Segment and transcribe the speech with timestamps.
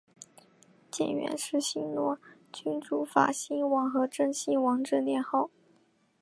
[0.89, 2.17] 建元是新罗
[2.51, 5.51] 君主法兴王和真兴王之年号。